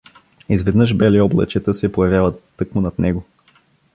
[0.49, 3.25] Изведнъж бели облачета се появяват тъкмо над него.